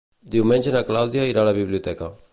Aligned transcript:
Diumenge 0.35 0.73
na 0.77 0.81
Clàudia 0.89 1.27
irà 1.33 1.45
a 1.45 1.49
la 1.51 1.55
biblioteca. 1.59 2.13